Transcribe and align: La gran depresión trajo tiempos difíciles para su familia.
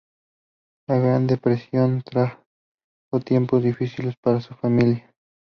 La 0.87 0.97
gran 0.97 1.27
depresión 1.27 2.01
trajo 2.01 2.39
tiempos 3.23 3.61
difíciles 3.61 4.15
para 4.19 4.41
su 4.41 4.55
familia. 4.55 5.13